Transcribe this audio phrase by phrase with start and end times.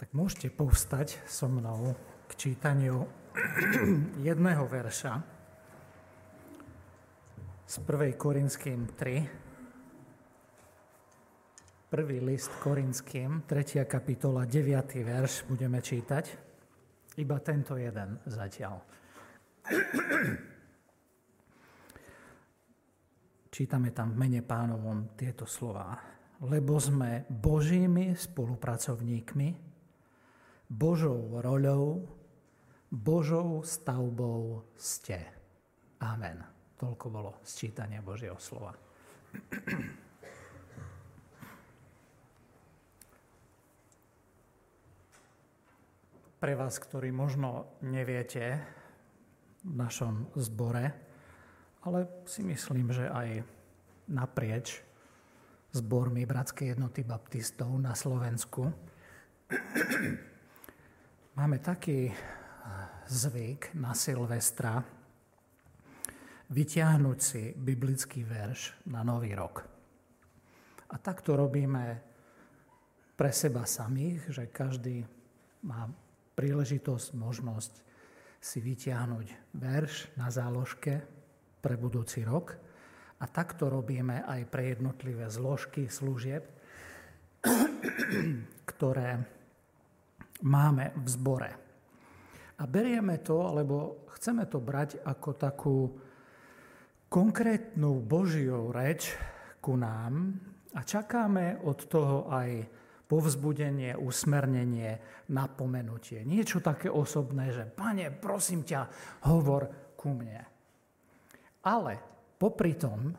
[0.00, 1.92] Tak môžete povstať so mnou
[2.24, 3.04] k čítaniu
[4.24, 5.20] jedného verša
[7.68, 8.16] z 1.
[8.16, 11.92] Korinským 3.
[11.92, 13.84] Prvý list Korinským, 3.
[13.84, 15.04] kapitola, 9.
[15.04, 16.24] verš budeme čítať.
[17.20, 18.80] Iba tento jeden zatiaľ.
[23.52, 25.92] Čítame tam v mene pánovom tieto slova.
[26.40, 29.69] Lebo sme Božími spolupracovníkmi,
[30.70, 32.06] Božou roľou,
[32.94, 35.18] Božou stavbou ste.
[35.98, 36.38] Amen.
[36.78, 38.70] Toľko bolo sčítanie Božieho slova.
[46.40, 48.62] Pre vás, ktorí možno neviete
[49.66, 50.94] v našom zbore,
[51.82, 53.42] ale si myslím, že aj
[54.06, 54.86] naprieč
[55.74, 58.70] zbormi Bratskej jednoty baptistov na Slovensku,
[61.40, 62.16] Máme taký eh,
[63.08, 64.76] zvyk na Silvestra
[66.52, 69.64] vyťahnuť si biblický verš na Nový rok.
[70.92, 71.96] A tak to robíme
[73.16, 75.00] pre seba samých, že každý
[75.64, 75.88] má
[76.36, 77.72] príležitosť, možnosť
[78.36, 81.00] si vyťahnuť verš na záložke
[81.64, 82.52] pre budúci rok.
[83.16, 86.44] A tak to robíme aj pre jednotlivé zložky služieb,
[88.76, 89.39] ktoré
[90.44, 91.50] máme v zbore.
[92.60, 95.78] A berieme to, alebo chceme to brať ako takú
[97.08, 99.16] konkrétnu Božiu reč
[99.58, 100.36] ku nám
[100.76, 102.68] a čakáme od toho aj
[103.10, 105.02] povzbudenie, usmernenie,
[105.34, 106.22] napomenutie.
[106.22, 108.80] Niečo také osobné, že pane, prosím ťa,
[109.26, 110.46] hovor ku mne.
[111.66, 111.98] Ale
[112.38, 113.10] popri tom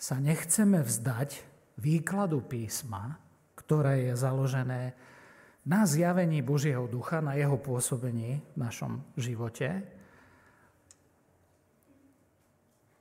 [0.00, 1.30] sa nechceme vzdať
[1.76, 3.20] výkladu písma,
[3.52, 4.96] ktoré je založené
[5.66, 9.84] na zjavení Božieho ducha, na jeho pôsobení v našom živote,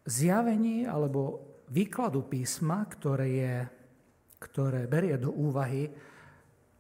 [0.09, 3.56] zjavení alebo výkladu písma, ktoré, je,
[4.42, 5.88] ktoré berie do úvahy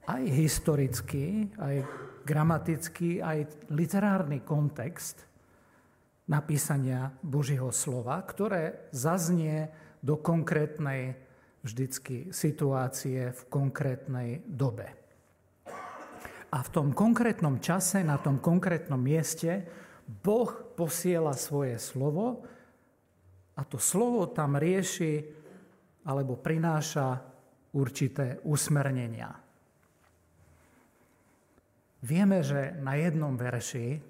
[0.09, 1.85] aj historický, aj
[2.25, 5.29] gramatický, aj literárny kontext
[6.29, 9.69] napísania Božieho slova, ktoré zaznie
[10.01, 11.17] do konkrétnej
[11.65, 14.98] vždycky situácie v konkrétnej dobe.
[16.49, 19.69] A v tom konkrétnom čase, na tom konkrétnom mieste,
[20.09, 22.41] Boh posiela svoje slovo
[23.53, 25.21] a to slovo tam rieši
[26.09, 27.21] alebo prináša
[27.77, 29.29] určité usmernenia.
[31.99, 34.01] Vieme, že na jednom verši,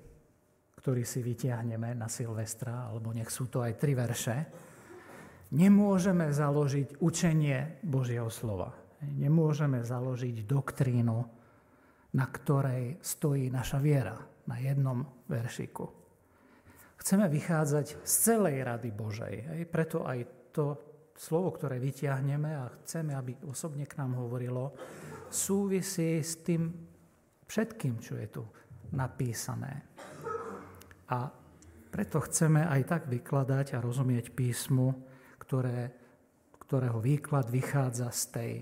[0.79, 4.47] ktorý si vytiahneme na Silvestra, alebo nech sú to aj tri verše,
[5.51, 8.71] nemôžeme založiť učenie Božieho slova.
[9.03, 11.38] Nemôžeme založiť doktrínu
[12.13, 14.17] na ktorej stojí naša viera,
[14.49, 15.85] na jednom veršiku.
[16.99, 19.35] Chceme vychádzať z celej rady Božej.
[19.53, 19.61] Hej?
[19.69, 20.65] Preto aj to
[21.13, 24.73] slovo, ktoré vyťahneme a chceme, aby osobne k nám hovorilo,
[25.29, 26.73] súvisí s tým
[27.45, 28.43] všetkým, čo je tu
[28.95, 29.85] napísané.
[31.13, 31.29] A
[31.89, 34.93] preto chceme aj tak vykladať a rozumieť písmu,
[35.41, 35.93] ktoré,
[36.61, 38.53] ktorého výklad vychádza z tej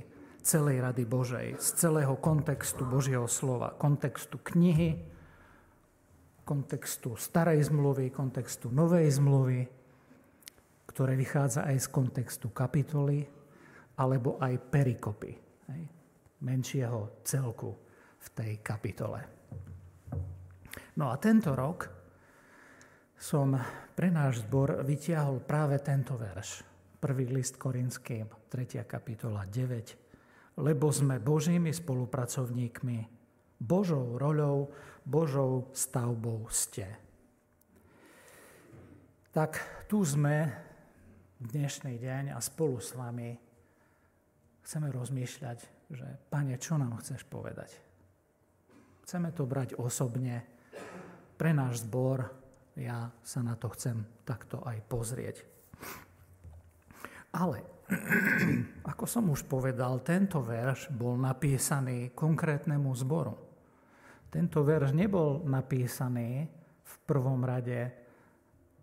[0.48, 4.96] celej rady Božej, z celého kontextu Božieho slova, kontextu knihy,
[6.48, 9.68] kontextu starej zmluvy, kontextu novej zmluvy,
[10.88, 13.28] ktoré vychádza aj z kontextu kapitoly,
[14.00, 15.36] alebo aj perikopy,
[15.68, 15.84] hej,
[16.40, 17.76] menšieho celku
[18.24, 19.20] v tej kapitole.
[20.96, 21.92] No a tento rok
[23.20, 23.52] som
[23.94, 26.64] pre náš zbor vytiahol práve tento verš.
[26.98, 28.88] Prvý list Korinským, 3.
[28.88, 30.07] kapitola 9
[30.58, 33.00] lebo sme Božími spolupracovníkmi,
[33.62, 34.74] Božou roľou,
[35.06, 36.90] Božou stavbou ste.
[39.34, 40.50] Tak tu sme
[41.38, 43.38] dnešný deň a spolu s vami
[44.66, 45.60] chceme rozmýšľať,
[45.94, 47.70] že Pane, čo nám chceš povedať?
[49.06, 50.42] Chceme to brať osobne
[51.38, 52.34] pre náš zbor,
[52.74, 55.46] ja sa na to chcem takto aj pozrieť.
[57.32, 57.77] Ale
[58.84, 63.36] ako som už povedal, tento verš bol napísaný konkrétnemu zboru.
[64.28, 66.52] Tento verš nebol napísaný
[66.84, 67.96] v prvom rade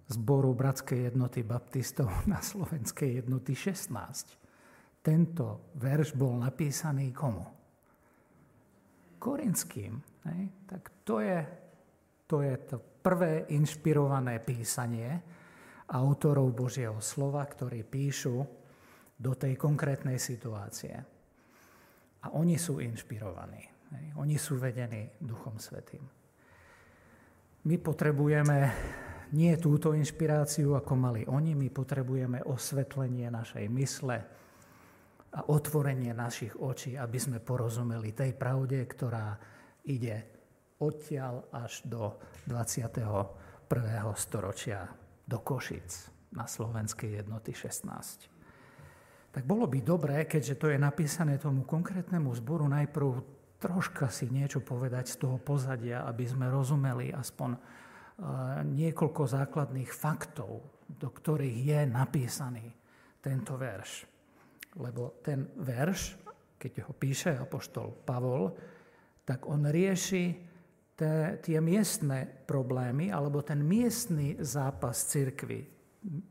[0.09, 5.05] zboru Bratskej jednoty baptistov na Slovenskej jednoty 16.
[5.05, 7.45] Tento verš bol napísaný komu?
[9.21, 10.01] Korinským.
[10.33, 10.43] Hej?
[10.65, 11.41] Tak to je,
[12.25, 15.21] to je to prvé inšpirované písanie
[15.93, 18.64] autorov Božieho slova, ktorí píšu
[19.25, 20.93] do tej konkrétnej situácie.
[22.25, 23.65] A oni sú inšpirovaní.
[24.21, 26.05] Oni sú vedení Duchom Svetým.
[27.65, 28.59] My potrebujeme
[29.33, 34.17] nie túto inšpiráciu, ako mali oni, my potrebujeme osvetlenie našej mysle
[35.35, 39.41] a otvorenie našich očí, aby sme porozumeli tej pravde, ktorá
[39.89, 40.23] ide
[40.79, 43.27] odtiaľ až do 21.
[44.21, 44.85] storočia,
[45.25, 48.34] do Košic na slovenskej jednoty 16.
[49.35, 53.19] Tak bolo by dobré, keďže to je napísané tomu konkrétnemu zboru, najprv
[53.59, 57.59] troška si niečo povedať z toho pozadia, aby sme rozumeli aspoň
[58.63, 62.67] niekoľko základných faktov, do ktorých je napísaný
[63.19, 64.07] tento verš.
[64.79, 66.15] Lebo ten verš,
[66.55, 68.55] keď ho píše apoštol Pavol,
[69.27, 70.25] tak on rieši
[70.95, 75.67] te, tie miestne problémy alebo ten miestny zápas cirkvy,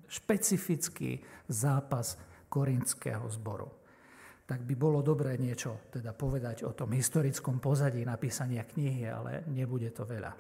[0.08, 1.20] špecifický
[1.52, 2.16] zápas
[2.54, 3.84] korinského zboru
[4.44, 9.88] tak by bolo dobré niečo teda povedať o tom historickom pozadí napísania knihy, ale nebude
[9.96, 10.32] to veľa.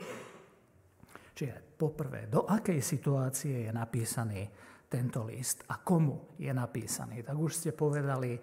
[1.33, 4.45] Čiže poprvé, do akej situácie je napísaný
[4.85, 7.25] tento list a komu je napísaný.
[7.25, 8.37] Tak už ste povedali,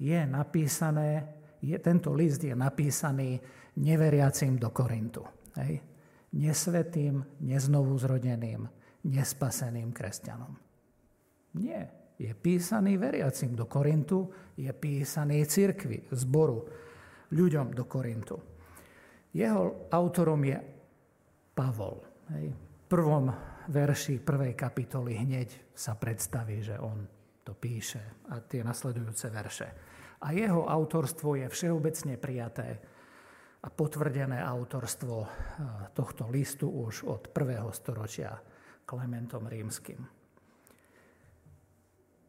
[0.00, 1.28] je napísané,
[1.60, 3.36] je, tento list je napísaný
[3.84, 5.26] neveriacim do Korintu.
[5.60, 5.82] Hej?
[6.32, 8.64] Nesvetým, neznovu zrodeným,
[9.04, 10.56] nespaseným kresťanom.
[11.60, 16.62] Nie, je písaný veriacim do Korintu, je písaný cirkvi, zboru,
[17.34, 18.36] ľuďom do Korintu.
[19.34, 20.58] Jeho autorom je
[21.50, 21.98] Pavol.
[22.30, 23.26] V prvom
[23.68, 27.02] verši prvej kapitoly hneď sa predstaví, že on
[27.42, 29.68] to píše a tie nasledujúce verše.
[30.22, 32.78] A jeho autorstvo je všeobecne prijaté
[33.62, 35.26] a potvrdené autorstvo
[35.90, 38.38] tohto listu už od prvého storočia
[38.86, 40.21] Klementom rímským.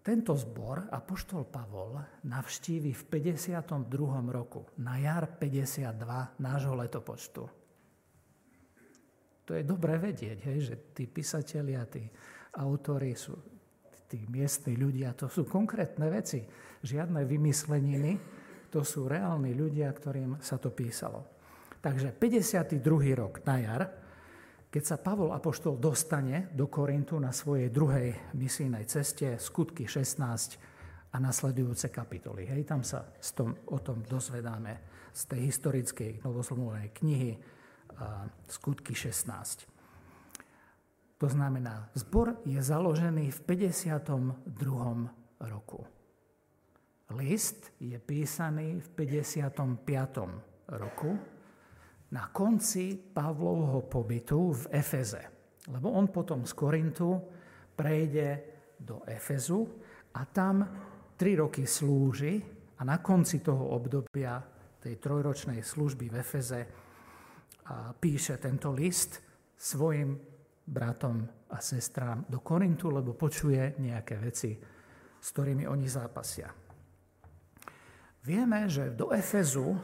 [0.03, 1.95] Tento zbor Apoštol Pavol
[2.27, 3.87] navštívi v 52.
[4.27, 7.43] roku, na jar 52 nášho letopočtu.
[9.47, 12.03] To je dobre vedieť, hej, že tí písatelia, tí
[12.59, 13.31] autori sú
[14.11, 16.43] tí miestni ľudia, to sú konkrétne veci.
[16.83, 18.13] Žiadne vymysleniny,
[18.69, 21.31] to sú reálni ľudia, ktorým sa to písalo.
[21.79, 22.83] Takže 52.
[23.15, 24.02] rok na jar
[24.73, 31.21] keď sa Pavol Apoštol dostane do Korintu na svojej druhej misijnej ceste, skutky 16 a
[31.21, 32.49] nasledujúce kapitoly.
[32.49, 33.05] Hej, tam sa
[33.37, 34.81] tom, o tom dozvedáme
[35.13, 39.69] z tej historickej novoslomovej knihy a, skutky 16.
[41.21, 44.57] To znamená, zbor je založený v 52.
[45.53, 45.85] roku.
[47.13, 49.85] List je písaný v 55.
[50.81, 51.13] roku
[52.13, 55.23] na konci Pavlovho pobytu v Efeze.
[55.73, 57.09] Lebo on potom z Korintu
[57.73, 58.29] prejde
[58.77, 59.65] do Efezu
[60.13, 60.61] a tam
[61.17, 62.37] tri roky slúži
[62.77, 64.37] a na konci toho obdobia
[64.77, 66.61] tej trojročnej služby v Efeze
[67.97, 69.23] píše tento list
[69.55, 70.19] svojim
[70.67, 74.51] bratom a sestrám do Korintu, lebo počuje nejaké veci,
[75.23, 76.51] s ktorými oni zápasia.
[78.27, 79.75] Vieme, že do Efezu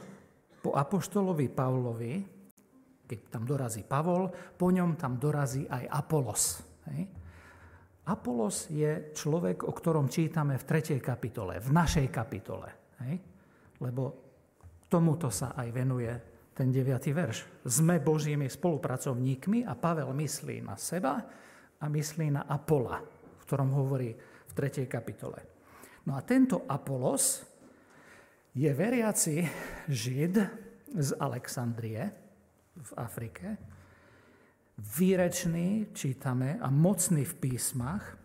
[0.60, 2.14] po apoštolovi Pavlovi,
[3.08, 6.62] keď tam dorazí Pavol, po ňom tam dorazí aj Apolos.
[6.92, 7.10] Hej.
[8.06, 11.00] Apolos je človek, o ktorom čítame v 3.
[11.02, 12.68] kapitole, v našej kapitole.
[13.02, 13.14] Hej.
[13.82, 14.02] Lebo
[14.86, 16.12] tomuto sa aj venuje
[16.54, 17.00] ten 9.
[17.10, 17.66] verš.
[17.66, 21.18] Sme Božími spolupracovníkmi a Pavel myslí na seba
[21.80, 24.84] a myslí na Apola, v ktorom hovorí v 3.
[24.84, 25.40] kapitole.
[26.06, 27.49] No a tento Apolos
[28.54, 29.46] je veriaci
[29.86, 30.34] žid
[30.90, 32.10] z Alexandrie
[32.74, 33.58] v Afrike,
[34.80, 38.16] výrečný, čítame, a mocný v písmach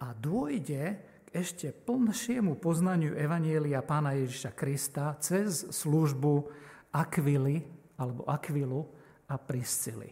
[0.00, 0.98] a dôjde
[1.30, 6.48] ešte plnšiemu poznaniu Evanielia Pána Ježiša Krista cez službu
[6.90, 7.62] Akvily
[8.00, 8.82] alebo Akvilu
[9.30, 10.10] a Priscily.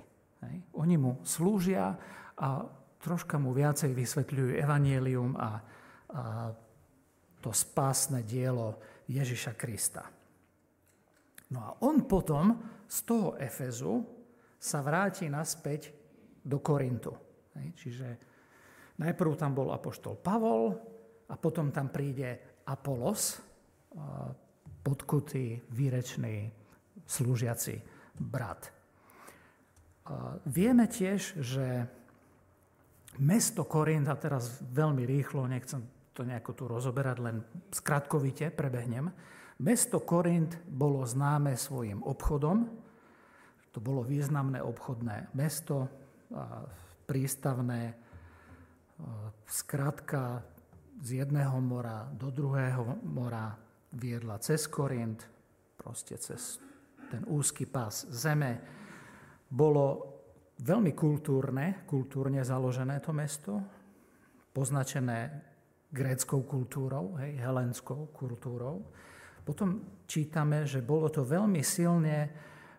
[0.79, 1.99] Oni mu slúžia
[2.39, 2.63] a
[3.03, 5.59] troška mu viacej vysvetľujú Evanielium a,
[6.15, 6.55] a
[7.39, 8.79] to spásne dielo
[9.09, 10.05] Ježiša Krista.
[11.49, 14.05] No a on potom z toho Efezu
[14.59, 15.95] sa vráti naspäť
[16.45, 17.15] do Korintu.
[17.57, 18.09] Čiže
[19.01, 20.77] najprv tam bol apoštol Pavol
[21.29, 23.41] a potom tam príde Apolos,
[24.85, 26.53] podkutý, výrečný,
[27.09, 27.81] slúžiaci
[28.21, 28.69] brat.
[30.49, 31.89] Vieme tiež, že
[33.21, 35.81] mesto Korint, teraz veľmi rýchlo, nechcem
[36.19, 37.39] to nejako tu rozoberať, len
[37.71, 39.07] skratkovite prebehnem.
[39.63, 42.67] Mesto Korint bolo známe svojim obchodom.
[43.71, 45.87] To bolo významné obchodné mesto,
[47.07, 47.95] prístavné,
[49.47, 50.43] skratka
[50.99, 53.55] z jedného mora do druhého mora
[53.95, 55.23] viedla cez Korint,
[55.79, 56.59] proste cez
[57.07, 58.59] ten úzky pás zeme.
[59.47, 60.19] Bolo
[60.59, 63.63] veľmi kultúrne, kultúrne založené to mesto,
[64.51, 65.48] poznačené
[65.89, 68.85] gréckou kultúrou, hej, helenskou kultúrou.
[69.45, 72.29] Potom čítame, že bolo to veľmi silne,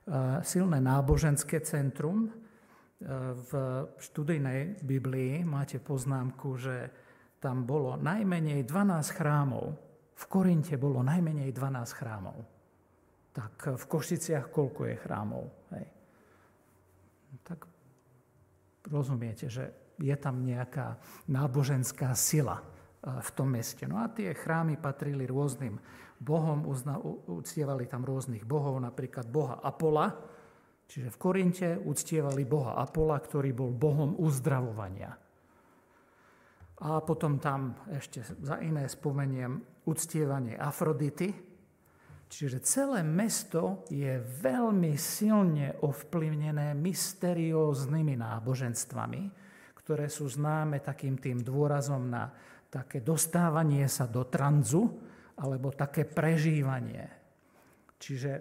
[0.05, 2.29] uh, silné náboženské centrum.
[2.29, 3.51] Uh, v
[3.97, 6.75] študijnej Biblii máte poznámku, že
[7.41, 9.73] tam bolo najmenej 12 chrámov.
[10.13, 12.37] V Korinte bolo najmenej 12 chrámov.
[13.33, 15.43] Tak v Košiciach koľko je chrámov?
[15.73, 15.87] Hej.
[17.47, 17.59] Tak
[18.91, 20.99] rozumiete, že je tam nejaká
[21.31, 22.59] náboženská sila
[22.99, 23.87] v tom meste.
[23.87, 25.79] No a tie chrámy patrili rôznym
[26.19, 26.67] bohom,
[27.31, 30.11] uctievali tam rôznych bohov, napríklad boha Apola,
[30.83, 35.15] čiže v Korinte uctievali boha Apola, ktorý bol bohom uzdravovania.
[36.79, 41.27] A potom tam ešte za iné spomeniem uctievanie Afrodity.
[42.29, 49.23] Čiže celé mesto je veľmi silne ovplyvnené mysterióznymi náboženstvami,
[49.75, 52.29] ktoré sú známe takým tým dôrazom na
[52.69, 54.85] také dostávanie sa do tranzu,
[55.39, 57.05] alebo také prežívanie.
[57.99, 58.31] Čiže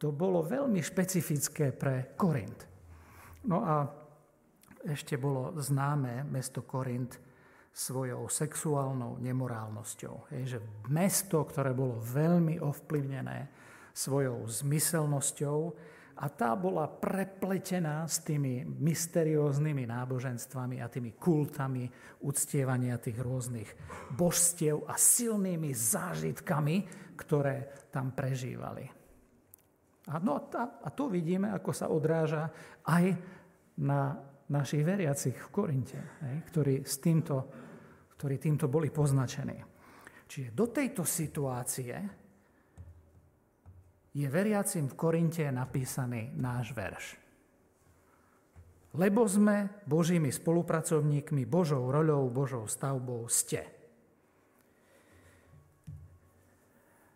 [0.00, 2.60] to bolo veľmi špecifické pre Korint.
[3.44, 3.84] No a
[4.84, 7.20] ešte bolo známe mesto Korint
[7.70, 10.32] svojou sexuálnou nemorálnosťou.
[10.32, 13.48] Je, že mesto, ktoré bolo veľmi ovplyvnené
[13.92, 15.58] svojou zmyselnosťou
[16.20, 21.88] a tá bola prepletená s tými mysterióznymi náboženstvami a tými kultami
[22.28, 23.70] uctievania tých rôznych
[24.12, 26.76] božstiev a silnými zážitkami,
[27.16, 28.84] ktoré tam prežívali.
[30.12, 32.52] A, no, a to vidíme, ako sa odráža
[32.84, 33.04] aj
[33.80, 34.12] na
[34.52, 37.36] našich veriacich v Korinte, ktorí, s týmto,
[38.20, 39.56] ktorí týmto boli poznačení.
[40.28, 42.19] Čiže do tejto situácie
[44.10, 47.20] je veriacim v Korinte napísaný náš verš.
[48.98, 53.62] Lebo sme Božími spolupracovníkmi, Božou roľou, Božou stavbou ste.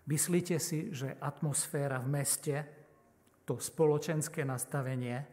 [0.06, 2.56] Myslíte si, že atmosféra v meste,
[3.42, 5.26] to spoločenské nastavenie,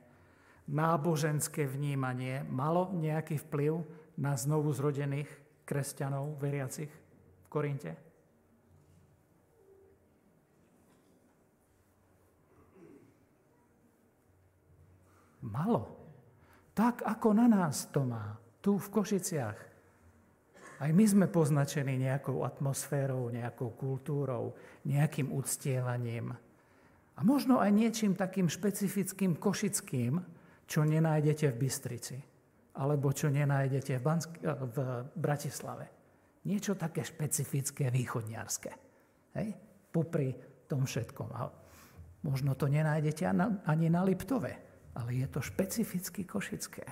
[0.71, 3.83] náboženské vnímanie malo nejaký vplyv
[4.17, 5.29] na znovu zrodených
[5.67, 8.10] kresťanov, veriacich v Korinte?
[15.41, 15.97] Malo.
[16.71, 19.57] Tak, ako na nás to má, tu v Košiciach.
[20.81, 24.57] Aj my sme poznačení nejakou atmosférou, nejakou kultúrou,
[24.89, 26.33] nejakým uctievaním.
[27.17, 30.17] A možno aj niečím takým špecifickým košickým,
[30.65, 32.17] čo nenájdete v Bystrici,
[32.81, 34.77] alebo čo nenájdete v, Bansk- v
[35.13, 35.85] Bratislave.
[36.49, 38.71] Niečo také špecifické, východniarské.
[39.37, 39.47] Hej?
[39.93, 40.33] Popri
[40.65, 41.29] tom všetkom.
[41.35, 41.45] A
[42.25, 43.27] možno to nenájdete
[43.67, 46.85] ani na Liptove, ale je to špecificky košické.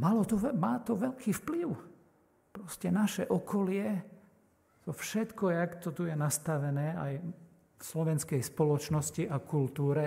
[0.00, 1.68] Malo to, má to veľký vplyv.
[2.50, 4.00] Proste naše okolie,
[4.84, 7.12] to všetko, jak to tu je nastavené aj
[7.80, 10.06] v slovenskej spoločnosti a kultúre,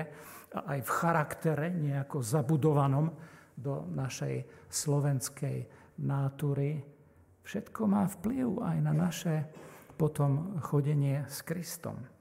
[0.54, 3.10] a aj v charaktere nejako zabudovanom
[3.58, 5.66] do našej slovenskej
[6.06, 6.78] nátury.
[7.42, 9.36] Všetko má vplyv aj na naše
[9.98, 12.13] potom chodenie s Kristom.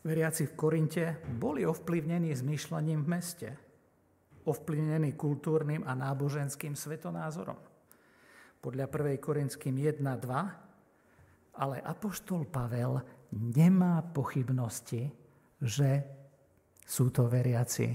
[0.00, 1.04] Veriaci v Korinte
[1.36, 3.48] boli ovplyvnení zmýšľaním v meste,
[4.48, 7.60] ovplyvnení kultúrnym a náboženským svetonázorom.
[8.60, 9.20] Podľa 1.
[9.20, 10.70] Korinským 1.2
[11.60, 12.96] ale Apoštol Pavel
[13.36, 15.12] nemá pochybnosti,
[15.60, 15.90] že
[16.80, 17.92] sú to veriaci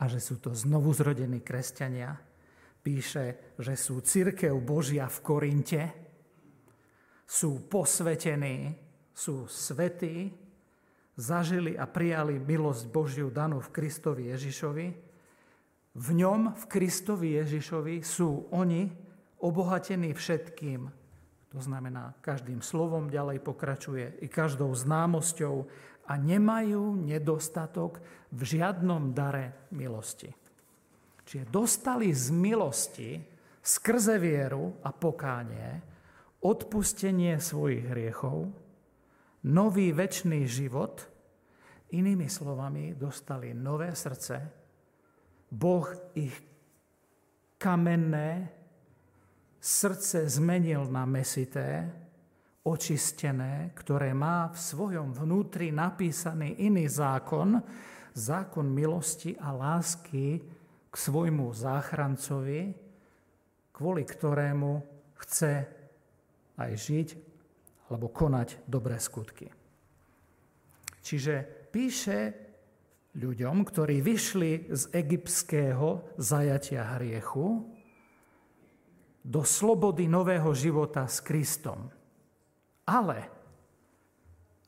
[0.00, 2.18] a že sú to znovu zrodení kresťania.
[2.80, 5.82] Píše, že sú církev Božia v Korinte,
[7.28, 8.74] sú posvetení,
[9.14, 10.32] sú svetí,
[11.20, 14.86] zažili a prijali milosť Božiu danú v Kristovi Ježišovi.
[15.90, 18.88] V ňom, v Kristovi Ježišovi, sú oni
[19.44, 20.88] obohatení všetkým.
[21.50, 25.68] To znamená, každým slovom ďalej pokračuje i každou známosťou
[26.08, 28.00] a nemajú nedostatok
[28.32, 30.32] v žiadnom dare milosti.
[31.26, 33.10] Čiže dostali z milosti
[33.60, 35.82] skrze vieru a pokánie
[36.40, 38.48] odpustenie svojich hriechov,
[39.44, 41.09] nový väčší život,
[41.94, 44.34] inými slovami dostali nové srdce,
[45.50, 46.34] Boh ich
[47.58, 48.48] kamenné
[49.60, 51.90] srdce zmenil na mesité,
[52.64, 57.60] očistené, ktoré má v svojom vnútri napísaný iný zákon,
[58.14, 60.40] zákon milosti a lásky
[60.90, 62.72] k svojmu záchrancovi,
[63.72, 64.72] kvôli ktorému
[65.24, 65.52] chce
[66.60, 67.08] aj žiť,
[67.90, 69.50] alebo konať dobré skutky.
[71.00, 72.34] Čiže píše
[73.14, 77.66] ľuďom, ktorí vyšli z egyptského zajatia hriechu
[79.22, 81.90] do slobody nového života s Kristom.
[82.86, 83.18] Ale,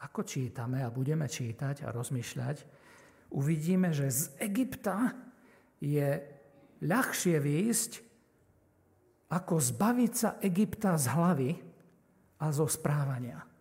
[0.03, 2.57] ako čítame a budeme čítať a rozmýšľať,
[3.35, 5.15] uvidíme, že z Egypta
[5.79, 6.23] je
[6.83, 7.93] ľahšie výjsť,
[9.33, 11.51] ako zbaviť sa Egypta z hlavy
[12.43, 13.52] a zo správania.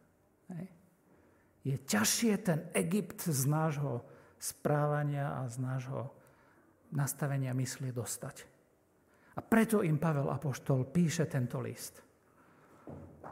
[1.62, 4.01] Je ťažšie ten Egypt z nášho
[4.41, 6.10] správania a z nášho
[6.89, 8.50] nastavenia myslie dostať.
[9.38, 12.01] A preto im Pavel Apoštol píše tento list.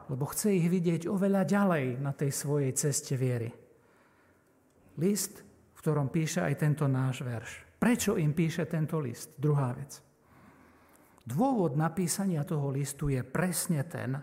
[0.09, 3.49] Lebo chce ich vidieť oveľa ďalej na tej svojej ceste viery.
[5.01, 5.41] List,
[5.75, 7.51] v ktorom píše aj tento náš verš.
[7.81, 9.33] Prečo im píše tento list?
[9.35, 10.01] Druhá vec.
[11.25, 14.17] Dôvod napísania toho listu je presne ten,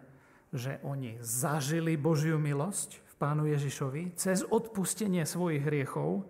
[0.50, 6.28] že oni zažili Božiu milosť Pánu Ježišovi cez odpustenie svojich hriechov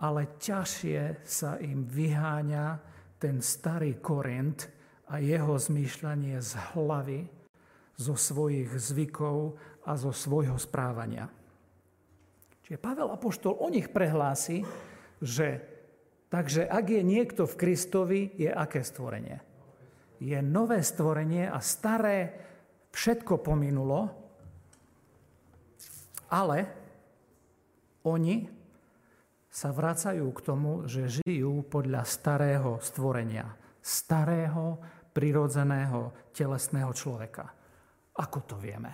[0.00, 2.66] ale ťažšie sa im vyháňa
[3.16, 4.68] ten starý Korint
[5.08, 7.20] a jeho zmýšľanie z hlavy,
[7.96, 9.56] zo svojich zvykov
[9.88, 11.32] a zo svojho správania.
[12.66, 14.66] Čiže Pavel Apoštol o nich prehlási,
[15.22, 15.64] že
[16.28, 19.40] takže ak je niekto v Kristovi, je aké stvorenie?
[20.20, 22.36] Je nové stvorenie a staré
[22.92, 24.25] všetko pominulo,
[26.30, 26.66] ale
[28.06, 28.46] oni
[29.50, 33.48] sa vracajú k tomu, že žijú podľa starého stvorenia,
[33.80, 34.76] starého,
[35.16, 37.48] prirodzeného, telesného človeka.
[38.20, 38.92] Ako to vieme?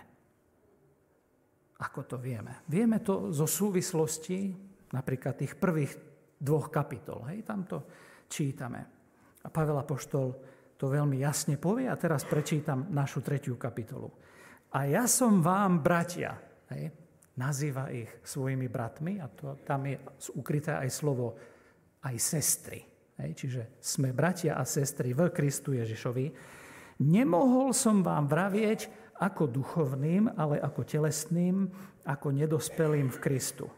[1.82, 2.62] Ako to vieme?
[2.70, 4.54] Vieme to zo súvislosti
[4.94, 5.92] napríklad tých prvých
[6.38, 7.26] dvoch kapitol.
[7.26, 7.82] Hej, tam to
[8.30, 8.80] čítame.
[9.42, 10.28] A Pavel Apoštol
[10.78, 14.10] to veľmi jasne povie a teraz prečítam našu tretiu kapitolu.
[14.78, 16.38] A ja som vám, bratia,
[16.70, 17.01] hej,
[17.36, 19.96] nazýva ich svojimi bratmi a to, tam je
[20.36, 21.36] ukryté aj slovo
[22.04, 22.80] aj sestry.
[23.20, 26.26] Hej, čiže sme bratia a sestry v Kristu Ježišovi.
[27.06, 28.90] Nemohol som vám vravieť
[29.22, 31.70] ako duchovným, ale ako telesným,
[32.02, 33.70] ako nedospelým v Kristu.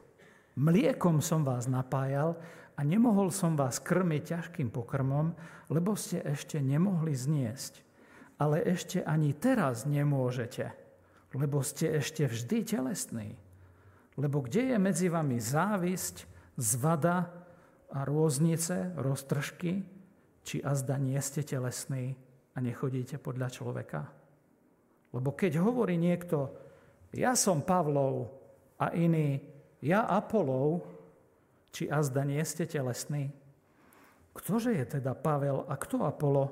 [0.56, 2.38] Mliekom som vás napájal
[2.74, 5.34] a nemohol som vás krmiť ťažkým pokrmom,
[5.68, 7.82] lebo ste ešte nemohli zniesť.
[8.40, 10.74] Ale ešte ani teraz nemôžete,
[11.36, 13.38] lebo ste ešte vždy telesní.
[14.14, 17.30] Lebo kde je medzi vami závisť, zvada
[17.90, 19.82] a rôznice, roztržky,
[20.44, 22.14] či azda nie ste telesní
[22.54, 24.06] a nechodíte podľa človeka?
[25.14, 26.50] Lebo keď hovorí niekto,
[27.14, 28.30] ja som Pavlov
[28.78, 29.38] a iný,
[29.82, 30.82] ja Apolov,
[31.74, 33.34] či azda nie ste telesní?
[34.34, 36.50] Ktože je teda Pavel a kto Apolo,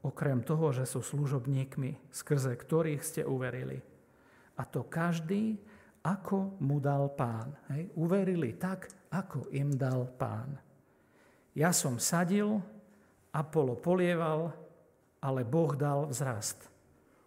[0.00, 3.84] okrem toho, že sú služobníkmi, skrze ktorých ste uverili?
[4.56, 5.60] A to každý
[6.08, 7.52] ako mu dal pán.
[7.68, 7.92] Hej?
[8.00, 10.56] Uverili tak, ako im dal pán.
[11.52, 12.64] Ja som sadil,
[13.28, 14.56] Apollo polieval,
[15.20, 16.64] ale Boh dal vzrast.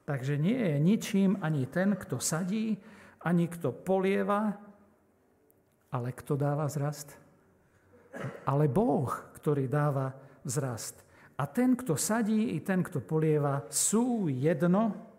[0.10, 2.74] Takže nie je ničím ani ten, kto sadí,
[3.22, 4.58] ani kto polieva,
[5.94, 7.14] ale kto dáva vzrast?
[8.50, 11.06] Ale Boh, ktorý dáva vzrast.
[11.38, 15.11] A ten, kto sadí, i ten, kto polieva, sú jedno,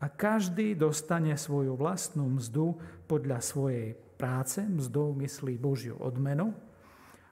[0.00, 6.56] a každý dostane svoju vlastnú mzdu podľa svojej práce, mzdou myslí Božiu odmenu,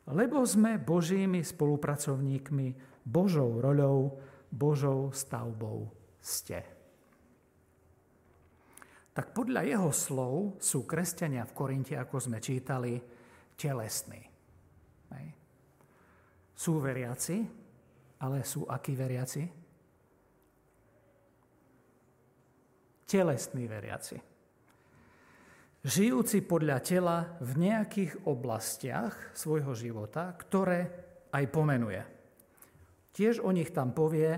[0.08, 5.88] lebo sme Božími spolupracovníkmi, Božou roľou, Božou stavbou
[6.20, 6.64] ste.
[9.12, 13.00] Tak podľa jeho slov sú kresťania v Korinte, ako sme čítali,
[13.58, 14.22] telesní.
[16.58, 17.46] Sú veriaci,
[18.18, 19.46] ale sú akí veriaci?
[23.08, 24.20] Telesní veriaci.
[25.88, 30.92] Žijúci podľa tela v nejakých oblastiach svojho života, ktoré
[31.32, 32.02] aj pomenuje.
[33.16, 34.36] Tiež o nich tam povie,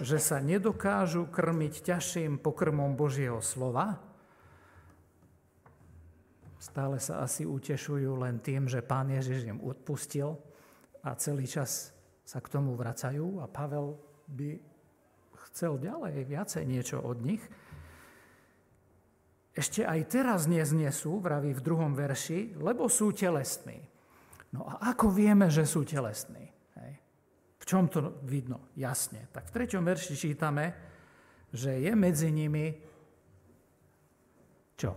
[0.00, 4.00] že sa nedokážu krmiť ťažším pokrmom Božieho slova.
[6.56, 10.34] Stále sa asi utešujú len tým, že Pán Ježiš im odpustil
[11.04, 11.92] a celý čas
[12.26, 13.94] sa k tomu vracajú a Pavel
[14.26, 14.58] by
[15.50, 17.44] chcel ďalej viacej niečo od nich–
[19.56, 23.80] ešte aj teraz neznesú, vraví v druhom verši, lebo sú telesní.
[24.52, 26.44] No a ako vieme, že sú telesní?
[26.76, 26.92] Hej.
[27.56, 28.68] V čom to vidno?
[28.76, 29.32] Jasne.
[29.32, 30.76] Tak v treťom verši čítame,
[31.56, 32.76] že je medzi nimi
[34.76, 34.92] čo?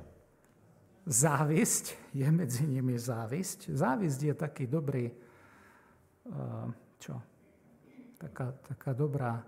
[1.07, 2.11] Závisť.
[2.11, 3.71] Je medzi nimi závisť.
[3.71, 6.67] Závisť je taký dobrý, uh,
[6.99, 7.15] čo?
[8.19, 9.39] Taká, taká dobrá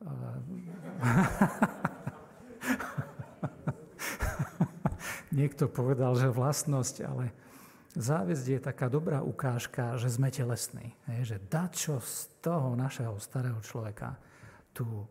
[5.36, 7.30] niekto povedal, že vlastnosť, ale
[7.92, 10.96] závisť je taká dobrá ukážka, že sme telesní.
[11.12, 14.16] Hej, že dačo z toho našeho starého človeka
[14.72, 15.04] tu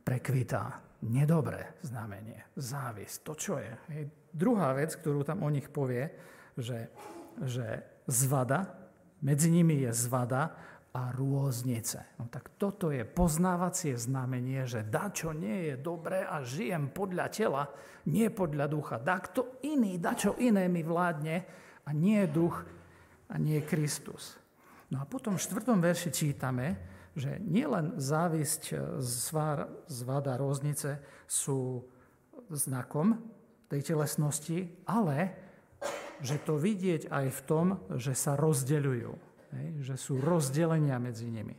[0.00, 0.80] prekvitá.
[1.04, 3.72] Nedobré znamenie, závisť, to čo je.
[3.92, 4.02] Hej.
[4.32, 6.08] Druhá vec, ktorú tam o nich povie,
[6.56, 6.88] že,
[7.44, 8.72] že zvada,
[9.20, 10.56] medzi nimi je zvada
[10.94, 12.14] a rôznice.
[12.22, 17.66] No tak toto je poznávacie znamenie, že dačo nie je dobré a žijem podľa tela,
[18.06, 18.96] nie podľa ducha.
[19.02, 21.36] Dakto iný, dačo iné mi vládne
[21.82, 22.62] a nie duch
[23.26, 24.38] a nie Kristus.
[24.94, 26.66] No a potom v štvrtom verši čítame,
[27.18, 31.82] že nielen závisť, e, zvár, zvada, róznice sú
[32.50, 33.18] znakom
[33.66, 35.34] tej telesnosti, ale
[36.22, 37.66] že to vidieť aj v tom,
[37.98, 39.33] že sa rozdeľujú,
[39.80, 41.54] že sú rozdelenia medzi nimi.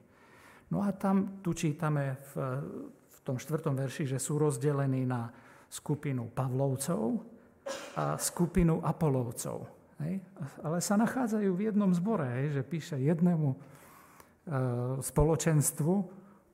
[0.72, 2.62] No a tam tu čítame v,
[3.08, 5.30] v tom štvrtom verši, že sú rozdelení na
[5.70, 7.22] skupinu Pavlovcov
[7.98, 9.66] a skupinu Apolovcov.
[10.04, 10.22] Hej?
[10.62, 12.60] Ale sa nachádzajú v jednom zbore, hej?
[12.60, 13.76] že píše jednému
[14.46, 15.94] E, spoločenstvu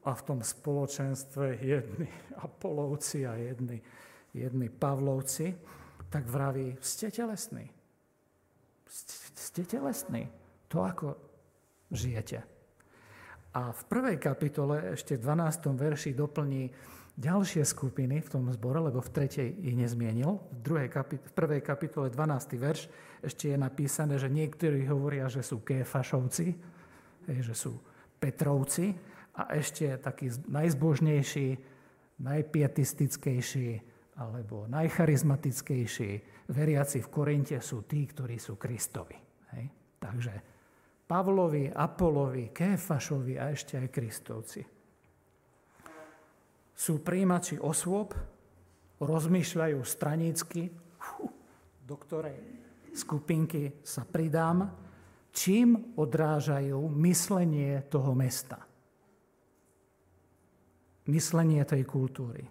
[0.07, 2.07] a v tom spoločenstve jedni
[2.39, 3.83] Apolovci a jedni,
[4.31, 5.51] jedni Pavlovci,
[6.07, 7.67] tak vraví, ste telesní.
[9.35, 10.31] Ste telesní.
[10.71, 11.30] To, ako
[11.91, 12.41] žijete.
[13.51, 15.75] A v prvej kapitole, ešte v 12.
[15.75, 16.71] verši doplní
[17.19, 20.39] ďalšie skupiny v tom zbore, lebo v tretej ich nezmienil.
[20.39, 22.55] V, druhej kapit- v prvej kapitole 12.
[22.55, 22.87] verš
[23.19, 26.47] ešte je napísané, že niektorí hovoria, že sú kéfašovci,
[27.27, 27.75] že sú
[28.17, 28.95] Petrovci
[29.35, 31.49] a ešte taký najzbožnejší,
[32.21, 33.69] najpietistickejší
[34.15, 36.11] alebo najcharizmatickejší
[36.51, 39.17] veriaci v Korinte sú tí, ktorí sú Kristovi.
[39.55, 39.65] Hej?
[39.97, 40.50] Takže
[41.11, 44.61] Pavlovi, Apolovi, Kéfašovi a ešte aj Kristovci.
[46.71, 48.15] Sú príjimači osôb,
[49.03, 50.71] rozmýšľajú stranícky,
[51.83, 52.39] do ktorej
[52.95, 54.71] skupinky sa pridám,
[55.35, 58.63] čím odrážajú myslenie toho mesta.
[61.11, 62.47] Myslenie tej kultúry.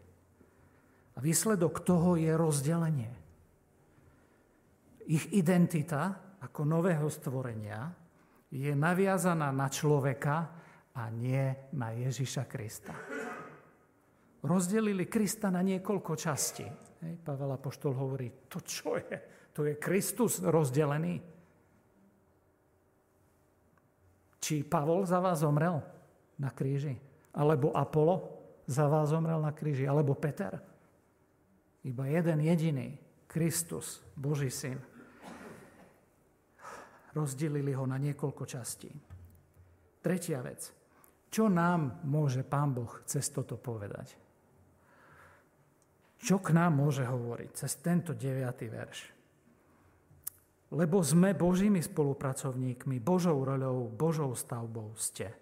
[1.17, 3.13] A výsledok toho je rozdelenie.
[5.09, 8.00] Ich identita ako nového stvorenia
[8.51, 10.51] je naviazaná na človeka
[10.95, 12.95] a nie na Ježiša Krista.
[14.43, 16.67] Rozdelili Krista na niekoľko častí.
[17.01, 19.17] Pavel Apoštol hovorí, to čo je?
[19.55, 21.23] To je Kristus rozdelený.
[24.41, 25.79] Či Pavol za vás zomrel
[26.41, 26.97] na kríži?
[27.37, 28.17] Alebo Apollo
[28.67, 29.87] za vás zomrel na kríži?
[29.87, 30.59] Alebo Peter?
[31.85, 32.89] Iba jeden jediný,
[33.29, 34.90] Kristus, Boží syn.
[37.15, 38.91] Rozdelili ho na niekoľko častí.
[40.01, 40.71] Tretia vec.
[41.31, 44.15] Čo nám môže Pán Boh cez toto povedať?
[46.21, 49.21] Čo k nám môže hovoriť cez tento deviatý verš?
[50.71, 55.35] lebo sme Božími spolupracovníkmi, Božou roľou, Božou stavbou ste.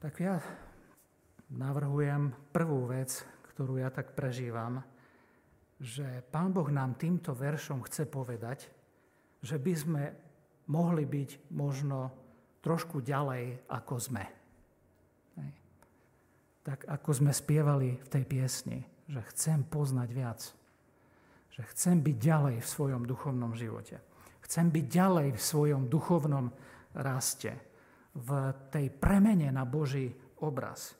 [0.00, 0.36] Tak ja
[1.48, 4.84] navrhujem prvú vec, ktorú ja tak prežívam,
[5.80, 8.68] že Pán Boh nám týmto veršom chce povedať,
[9.40, 10.02] že by sme
[10.68, 12.12] mohli byť možno
[12.60, 14.24] trošku ďalej, ako sme.
[16.60, 20.40] Tak ako sme spievali v tej piesni, že chcem poznať viac
[21.60, 24.00] že chcem byť ďalej v svojom duchovnom živote.
[24.48, 26.48] Chcem byť ďalej v svojom duchovnom
[26.96, 27.52] raste,
[28.16, 28.30] v
[28.72, 30.08] tej premene na Boží
[30.40, 30.96] obraz.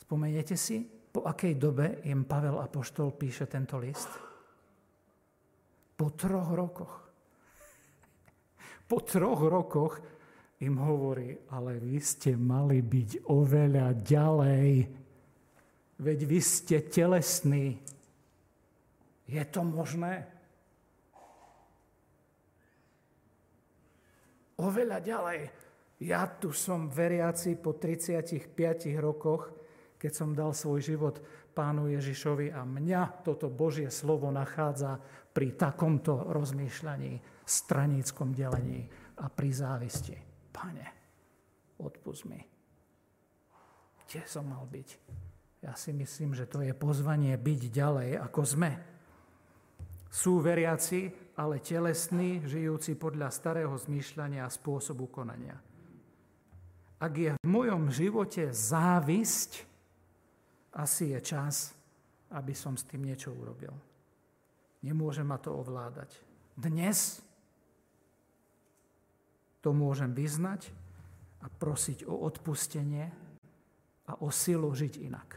[0.00, 4.27] Spomeniete si, po akej dobe im Pavel Apoštol píše tento list?
[5.98, 6.94] Po troch rokoch.
[8.90, 9.98] Po troch rokoch
[10.62, 14.70] im hovorí, ale vy ste mali byť oveľa ďalej.
[15.98, 17.82] Veď vy ste telesní,
[19.28, 20.24] je to možné?
[24.58, 25.40] Oveľa ďalej.
[26.02, 28.56] Ja tu som veriaci po 35
[28.98, 29.50] rokoch,
[29.98, 31.18] keď som dal svoj život
[31.58, 35.02] pánu Ježišovi a mňa toto Božie slovo nachádza
[35.34, 38.86] pri takomto rozmýšľaní, straníckom delení
[39.18, 40.14] a pri závisti.
[40.54, 40.86] Pane,
[41.82, 42.38] odpust mi.
[44.06, 44.88] Kde som mal byť?
[45.66, 48.70] Ja si myslím, že to je pozvanie byť ďalej, ako sme.
[50.06, 55.58] Sú veriaci, ale telesní, žijúci podľa starého zmýšľania a spôsobu konania.
[56.98, 59.66] Ak je v mojom živote závisť,
[60.78, 61.74] asi je čas,
[62.30, 63.74] aby som s tým niečo urobil.
[64.86, 66.14] Nemôže ma to ovládať.
[66.54, 67.18] Dnes
[69.58, 70.70] to môžem vyznať
[71.42, 73.10] a prosiť o odpustenie
[74.06, 75.30] a o silu žiť inak.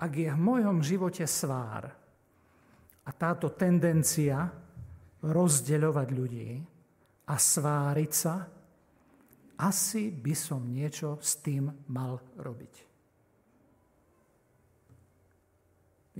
[0.00, 1.92] ak je v mojom živote svár
[3.04, 4.48] a táto tendencia
[5.20, 6.50] rozdeľovať ľudí
[7.28, 8.48] a sváriť sa,
[9.60, 12.89] asi by som niečo s tým mal robiť.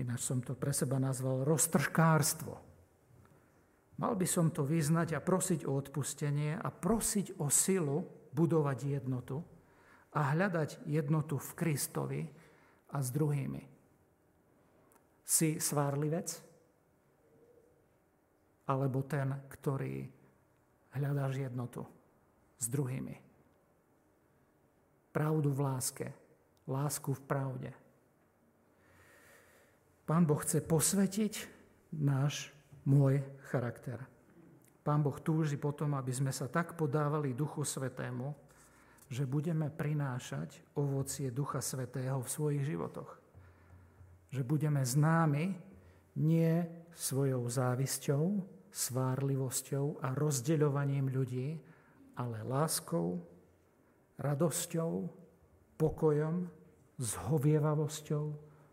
[0.00, 2.56] Ináč som to pre seba nazval roztržkárstvo.
[4.00, 8.00] Mal by som to vyznať a prosiť o odpustenie a prosiť o silu
[8.32, 9.44] budovať jednotu
[10.16, 12.22] a hľadať jednotu v Kristovi
[12.90, 13.62] a s druhými.
[15.20, 16.32] Si svárlivec?
[18.72, 20.08] Alebo ten, ktorý
[20.96, 21.84] hľadáš jednotu
[22.56, 23.30] s druhými?
[25.10, 26.06] pravdu v láske,
[26.66, 27.70] lásku v pravde.
[30.10, 31.46] Pán Boh chce posvetiť
[32.02, 32.50] náš,
[32.82, 34.02] môj charakter.
[34.82, 38.34] Pán Boh túži potom, aby sme sa tak podávali Duchu Svetému,
[39.06, 43.22] že budeme prinášať ovocie Ducha Svetého v svojich životoch.
[44.34, 45.54] Že budeme známi
[46.18, 46.58] nie
[46.90, 51.54] svojou závisťou, svárlivosťou a rozdeľovaním ľudí,
[52.18, 53.22] ale láskou,
[54.18, 55.06] radosťou,
[55.78, 56.50] pokojom,
[56.98, 58.24] zhovievavosťou,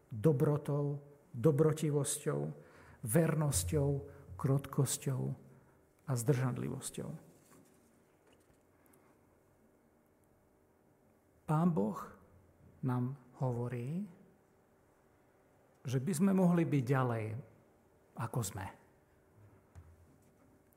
[0.10, 1.07] dobrotou,
[1.38, 2.40] dobrotivosťou,
[3.06, 3.90] vernosťou,
[4.34, 5.22] krotkosťou
[6.08, 7.10] a zdržanlivosťou.
[11.48, 11.96] Pán Boh
[12.84, 14.04] nám hovorí,
[15.88, 17.26] že by sme mohli byť ďalej,
[18.20, 18.68] ako sme.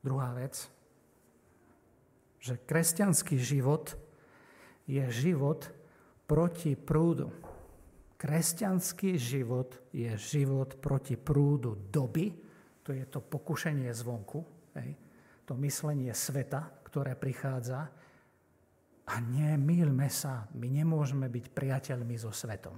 [0.01, 0.71] Druhá vec,
[2.39, 3.99] že kresťanský život
[4.87, 5.67] je život
[6.31, 7.35] proti prúdu.
[8.21, 12.29] Kresťanský život je život proti prúdu doby,
[12.85, 14.45] to je to pokušenie zvonku,
[14.77, 14.93] hej,
[15.49, 17.89] to myslenie sveta, ktoré prichádza.
[19.09, 22.77] A nemýlme sa, my nemôžeme byť priateľmi so svetom.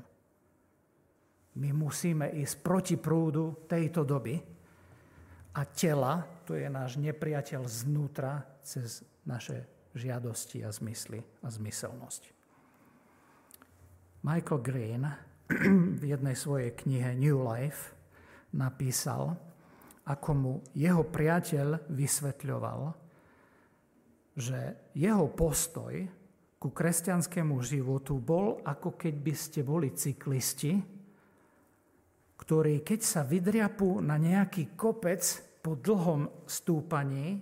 [1.59, 4.38] My musíme ísť proti prúdu tejto doby
[5.59, 9.66] a tela, to je náš nepriateľ znútra cez naše
[9.98, 12.22] žiadosti a zmysly a zmyselnosť.
[14.22, 15.31] Michael Green
[16.00, 17.92] v jednej svojej knihe New Life
[18.56, 19.36] napísal,
[20.08, 22.80] ako mu jeho priateľ vysvetľoval,
[24.32, 24.58] že
[24.96, 25.92] jeho postoj
[26.56, 30.78] ku kresťanskému životu bol, ako keď by ste boli cyklisti,
[32.38, 35.22] ktorí keď sa vydriapú na nejaký kopec
[35.62, 37.38] po dlhom stúpaní,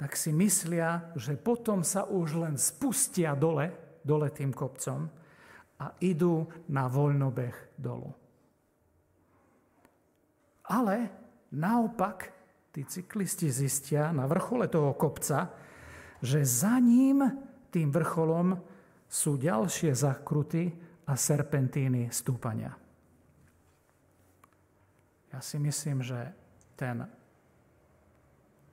[0.00, 3.72] tak si myslia, že potom sa už len spustia dole,
[4.04, 5.23] dole tým kopcom
[5.80, 8.10] a idú na voľnobeh dolu.
[10.70, 11.10] Ale
[11.52, 12.32] naopak,
[12.72, 15.52] tí cyklisti zistia na vrchole toho kopca,
[16.24, 17.20] že za ním,
[17.68, 18.56] tým vrcholom,
[19.04, 20.72] sú ďalšie zakruty
[21.06, 22.72] a serpentíny stúpania.
[25.30, 26.32] Ja si myslím, že
[26.78, 27.04] ten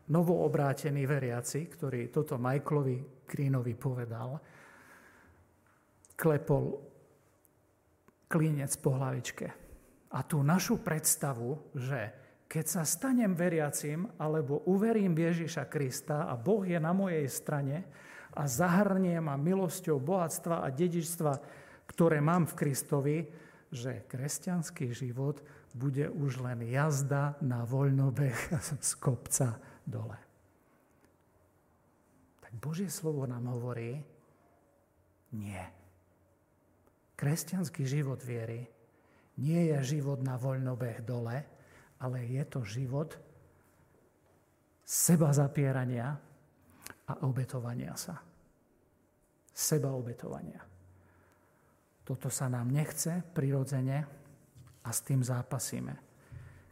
[0.09, 4.37] novoobrátený veriaci, ktorý toto Michaelovi Greenovi povedal,
[6.15, 6.90] klepol
[8.31, 9.47] klinec po hlavičke.
[10.15, 12.15] A tú našu predstavu, že
[12.47, 17.87] keď sa stanem veriacim alebo uverím Ježiša Krista a Boh je na mojej strane
[18.35, 21.33] a zahrnie ma milosťou bohatstva a dedičstva,
[21.87, 23.17] ktoré mám v Kristovi,
[23.71, 25.39] že kresťanský život
[25.71, 28.35] bude už len jazda na voľnobeh
[28.83, 29.55] z kopca
[29.87, 30.19] dole.
[32.43, 34.03] Tak Božie slovo nám hovorí,
[35.31, 35.80] nie.
[37.21, 38.65] Kresťanský život viery
[39.37, 41.37] nie je život na voľnobeh dole,
[42.01, 43.13] ale je to život
[44.81, 46.17] seba zapierania
[47.05, 48.17] a obetovania sa.
[49.53, 50.65] Seba obetovania.
[52.01, 53.97] Toto sa nám nechce prirodzene
[54.81, 56.11] a s tým zápasíme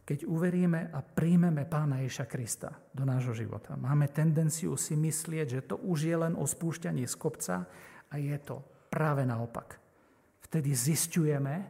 [0.10, 3.78] keď uveríme a príjmeme Pána Ježa Krista do nášho života.
[3.78, 7.70] Máme tendenciu si myslieť, že to už je len o spúšťaní z kopca
[8.10, 8.58] a je to
[8.90, 9.78] práve naopak.
[10.50, 11.70] Vtedy zistujeme,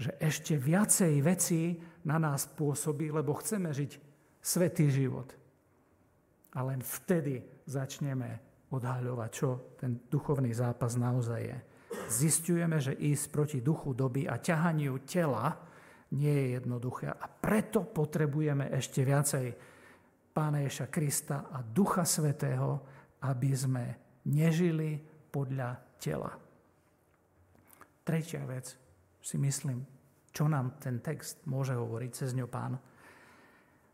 [0.00, 1.76] že ešte viacej vecí
[2.08, 4.00] na nás pôsobí, lebo chceme žiť
[4.40, 5.28] svetý život.
[6.56, 8.40] A len vtedy začneme
[8.72, 11.58] odhaľovať, čo ten duchovný zápas naozaj je.
[12.08, 15.52] Zistujeme, že ísť proti duchu doby a ťahaniu tela,
[16.16, 17.12] nie je jednoduché.
[17.12, 19.46] A preto potrebujeme ešte viacej
[20.32, 22.80] Pána Ježa Krista a Ducha Svetého,
[23.20, 23.84] aby sme
[24.24, 24.96] nežili
[25.28, 26.32] podľa tela.
[28.02, 28.74] Tretia vec,
[29.22, 29.86] si myslím,
[30.34, 32.74] čo nám ten text môže hovoriť cez ňo pán,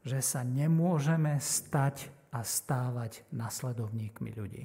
[0.00, 4.64] že sa nemôžeme stať a stávať nasledovníkmi ľudí.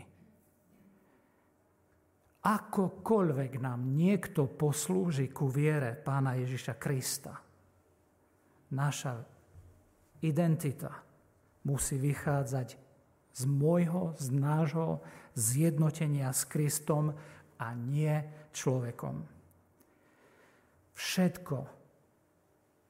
[2.43, 7.39] akokoľvek nám niekto poslúži ku viere pána Ježiša Krista,
[8.75, 9.23] naša
[10.19, 10.91] identita
[11.63, 12.75] musí vychádzať
[13.33, 14.99] z môjho, z nášho
[15.39, 17.15] zjednotenia s Kristom
[17.55, 18.19] a nie
[18.51, 19.32] človekom.
[20.93, 21.57] Všetko,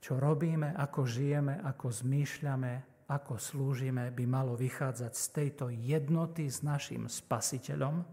[0.04, 6.60] čo robíme, ako žijeme, ako zmýšľame, ako slúžime, by malo vychádzať z tejto jednoty s
[6.60, 8.04] našim spasiteľom,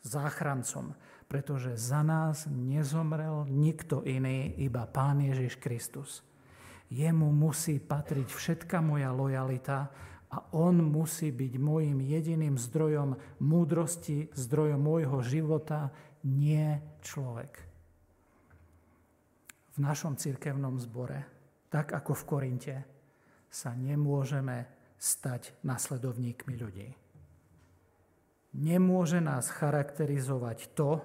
[0.00, 0.96] záchrancom,
[1.28, 6.24] pretože za nás nezomrel nikto iný, iba Pán Ježiš Kristus.
[6.88, 9.92] Jemu musí patriť všetka moja lojalita
[10.32, 15.92] a on musí byť môjim jediným zdrojom múdrosti, zdrojom môjho života,
[16.24, 17.69] nie človek
[19.80, 21.24] v našom cirkevnom zbore,
[21.72, 22.76] tak ako v Korinte,
[23.48, 24.68] sa nemôžeme
[25.00, 26.92] stať nasledovníkmi ľudí.
[28.60, 31.00] Nemôže nás charakterizovať to,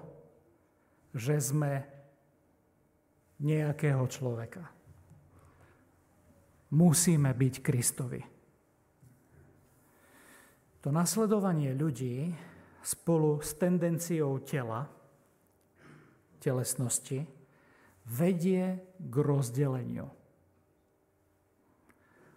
[1.16, 1.88] že sme
[3.40, 4.68] nejakého človeka.
[6.76, 8.20] Musíme byť Kristovi.
[10.84, 12.28] To nasledovanie ľudí
[12.84, 14.84] spolu s tendenciou tela,
[16.36, 17.35] telesnosti,
[18.06, 20.06] vedie k rozdeleniu.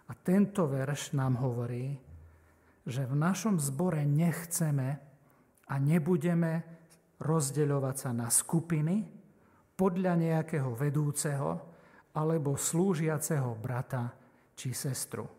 [0.09, 1.93] A tento verš nám hovorí,
[2.89, 4.97] že v našom zbore nechceme
[5.69, 6.65] a nebudeme
[7.21, 9.05] rozdeľovať sa na skupiny
[9.77, 11.61] podľa nejakého vedúceho
[12.17, 14.09] alebo slúžiaceho brata
[14.57, 15.29] či sestru.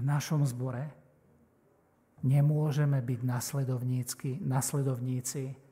[0.00, 0.88] V našom zbore
[2.24, 3.20] nemôžeme byť
[4.40, 5.67] nasledovníci,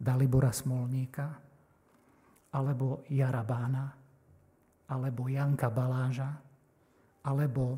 [0.00, 1.28] Dalibora Smolníka,
[2.56, 3.86] alebo Jara Bána,
[4.88, 6.32] alebo Janka Baláža,
[7.28, 7.76] alebo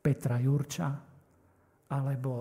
[0.00, 0.90] Petra Jurča,
[1.92, 2.32] alebo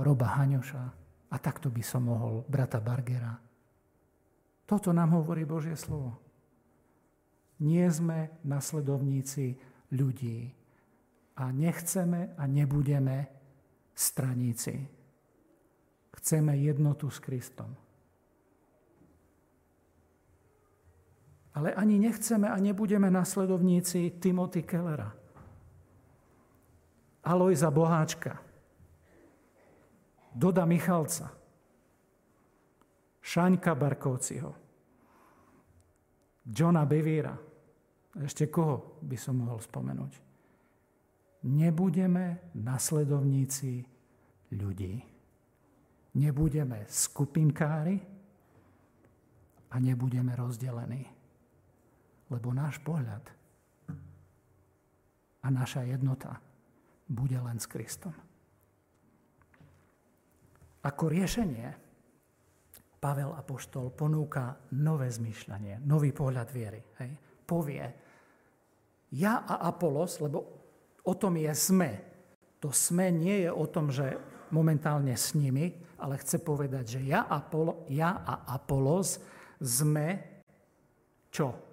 [0.00, 0.84] Roba Haňoša.
[1.28, 3.36] A takto by som mohol brata Bargera.
[4.64, 6.16] Toto nám hovorí Božie slovo.
[7.60, 9.60] Nie sme nasledovníci
[9.92, 10.48] ľudí
[11.36, 13.28] a nechceme a nebudeme
[13.92, 14.74] straníci.
[16.16, 17.87] Chceme jednotu s Kristom.
[21.54, 25.12] Ale ani nechceme a nebudeme nasledovníci Timothy Kellera.
[27.24, 28.38] Alojza Boháčka.
[30.34, 31.32] Doda Michalca.
[33.20, 34.54] Šaňka Barkovciho.
[36.48, 37.36] Johna Bevíra.
[38.16, 40.12] Ešte koho by som mohol spomenúť?
[41.44, 43.84] Nebudeme nasledovníci
[44.56, 44.96] ľudí.
[46.18, 48.00] Nebudeme skupinkári
[49.70, 51.17] a nebudeme rozdelení.
[52.28, 53.24] Lebo náš pohľad
[55.44, 56.36] a naša jednota
[57.08, 58.12] bude len s Kristom.
[60.84, 61.68] Ako riešenie
[62.98, 66.82] Pavel Apoštol ponúka nové zmýšľanie, nový pohľad viery.
[66.98, 67.10] Hej.
[67.46, 67.84] Povie,
[69.14, 70.38] ja a Apolos, lebo
[71.06, 71.90] o tom je sme.
[72.58, 74.18] To sme nie je o tom, že
[74.50, 75.70] momentálne s nimi,
[76.02, 79.22] ale chce povedať, že ja, Apolo, ja a Apolos
[79.62, 80.18] sme
[81.30, 81.67] čo?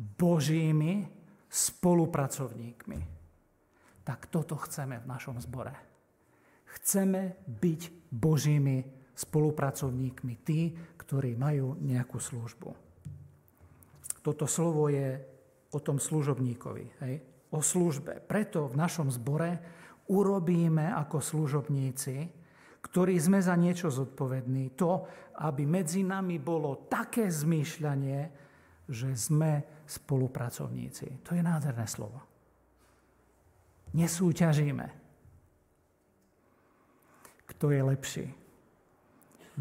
[0.00, 1.04] Božími
[1.52, 3.00] spolupracovníkmi.
[4.00, 5.76] Tak toto chceme v našom zbore.
[6.80, 8.80] Chceme byť Božími
[9.12, 12.72] spolupracovníkmi, tí, ktorí majú nejakú službu.
[14.24, 15.20] Toto slovo je
[15.76, 17.14] o tom služobníkovi, hej?
[17.52, 18.24] o službe.
[18.24, 19.60] Preto v našom zbore
[20.08, 22.16] urobíme ako služobníci,
[22.80, 25.04] ktorí sme za niečo zodpovední, to,
[25.44, 28.48] aby medzi nami bolo také zmýšľanie,
[28.90, 31.22] že sme spolupracovníci.
[31.22, 32.18] To je nádherné slovo.
[33.94, 34.86] Nesúťažíme.
[37.46, 38.26] Kto je lepší?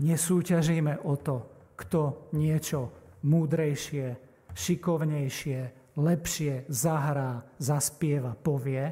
[0.02, 1.38] Nesúťažíme o to,
[1.78, 2.90] kto niečo
[3.26, 4.18] múdrejšie,
[4.54, 5.60] šikovnejšie,
[5.98, 8.86] lepšie zahrá, zaspieva, povie,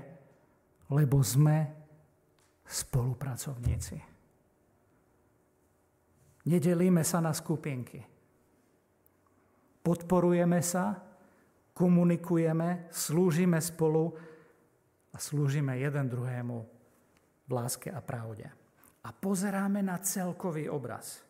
[0.93, 1.57] lebo sme
[2.68, 3.97] spolupracovníci.
[6.47, 8.16] Nedelíme sa na skupinky
[9.88, 10.99] podporujeme sa,
[11.71, 14.11] komunikujeme, slúžime spolu
[15.15, 16.57] a slúžime jeden druhému
[17.47, 18.51] v láske a pravde.
[19.07, 21.23] A pozeráme na celkový obraz.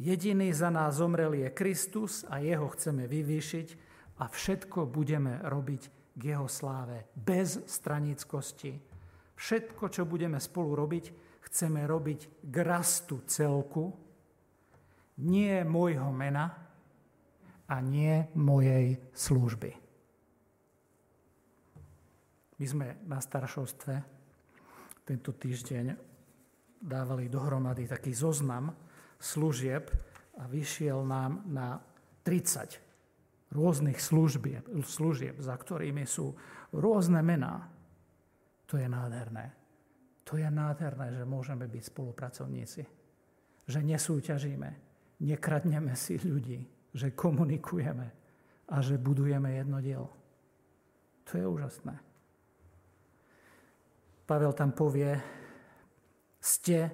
[0.00, 3.68] Jediný za nás zomrel je Kristus a jeho chceme vyvýšiť
[4.16, 5.82] a všetko budeme robiť
[6.16, 8.72] k jeho sláve bez stranickosti.
[9.36, 11.04] Všetko, čo budeme spolu robiť,
[11.44, 13.92] chceme robiť k rastu celku,
[15.20, 16.61] nie môjho mena,
[17.72, 19.72] a nie mojej služby.
[22.60, 23.94] My sme na staršovstve
[25.08, 25.96] tento týždeň
[26.84, 28.76] dávali dohromady taký zoznam
[29.16, 29.88] služieb
[30.36, 31.80] a vyšiel nám na
[32.22, 36.36] 30 rôznych služieb, služieb, za ktorými sú
[36.76, 37.72] rôzne mená.
[38.68, 39.52] To je nádherné.
[40.28, 42.82] To je nádherné, že môžeme byť spolupracovníci.
[43.66, 44.70] Že nesúťažíme,
[45.20, 48.06] nekradneme si ľudí, že komunikujeme
[48.68, 50.12] a že budujeme jedno dielo.
[51.28, 51.94] To je úžasné.
[54.28, 55.16] Pavel tam povie,
[56.40, 56.90] ste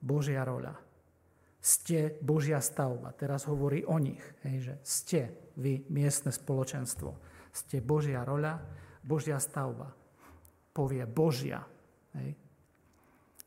[0.00, 0.76] Božia roľa.
[1.58, 3.12] Ste Božia stavba.
[3.12, 5.20] Teraz hovorí o nich, hej, že ste
[5.58, 7.10] vy miestne spoločenstvo.
[7.50, 8.62] Ste Božia roľa,
[9.02, 9.90] Božia stavba.
[10.70, 11.66] Povie Božia.
[12.14, 12.38] Hej.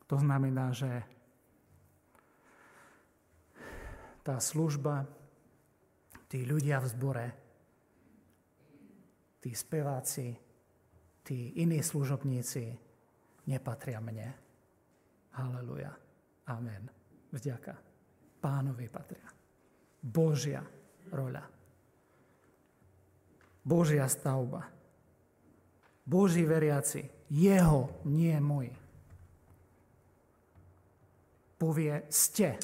[0.06, 0.92] To znamená, že
[4.22, 5.08] tá služba,
[6.32, 7.26] tí ľudia v zbore,
[9.36, 10.32] tí speváci,
[11.20, 12.64] tí iní služobníci
[13.52, 14.42] nepatria mne
[15.32, 15.92] Haleluja.
[16.52, 16.84] Amen.
[17.32, 17.72] Vďaka.
[18.42, 19.28] Pánovi patria.
[20.02, 20.60] Božia
[21.08, 21.44] roľa.
[23.64, 24.68] Božia stavba.
[26.04, 27.08] Boží veriaci.
[27.32, 28.68] Jeho, nie môj.
[31.56, 32.58] Povie ste.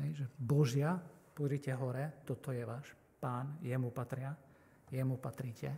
[0.00, 0.96] Hej, že Božia,
[1.40, 4.36] pôjdete hore, toto je váš pán, jemu patria,
[4.92, 5.72] jemu patríte.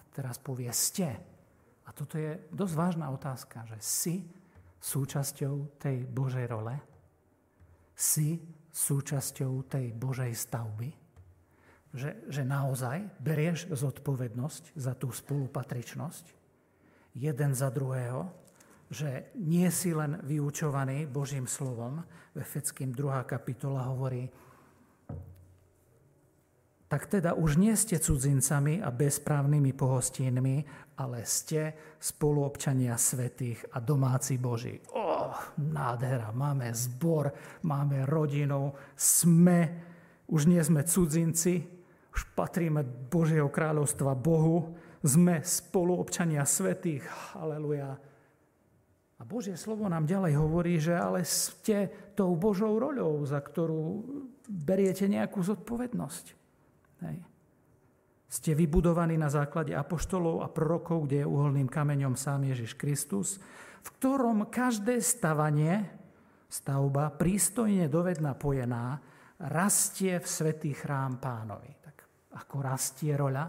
[0.00, 1.12] A teraz povie ste.
[1.84, 4.14] A toto je dosť vážna otázka, že si
[4.80, 6.80] súčasťou tej Božej role?
[7.92, 8.40] Si
[8.72, 10.88] súčasťou tej Božej stavby?
[11.92, 16.24] Že, že naozaj berieš zodpovednosť za tú spolupatričnosť
[17.20, 18.32] jeden za druhého,
[18.88, 22.00] že nie si len vyučovaný Božím slovom.
[22.32, 23.28] V Efeckým 2.
[23.28, 24.45] kapitola hovorí,
[26.96, 30.64] tak teda už nie ste cudzincami a bezprávnymi pohostínmi,
[30.96, 34.80] ale ste spoluobčania svetých a domáci Boží.
[34.96, 35.28] Oh,
[35.60, 37.36] nádhera, máme zbor,
[37.68, 39.76] máme rodinu, sme,
[40.24, 41.68] už nie sme cudzinci,
[42.16, 42.80] už patríme
[43.12, 44.72] Božieho kráľovstva Bohu,
[45.04, 47.04] sme spoluobčania svetých.
[47.36, 47.92] Aleluja.
[49.20, 54.00] A Božie slovo nám ďalej hovorí, že ale ste tou Božou roľou, za ktorú
[54.48, 56.45] beriete nejakú zodpovednosť.
[57.04, 57.20] Hej.
[58.26, 63.38] Ste vybudovaní na základe apoštolov a prorokov, kde je uholným kameňom sám Ježiš Kristus,
[63.86, 65.86] v ktorom každé stavanie,
[66.50, 68.98] stavba, prístojne dovedná pojená,
[69.46, 71.70] rastie v svetý chrám pánovi.
[71.78, 71.96] Tak
[72.34, 73.46] ako rastie roľa,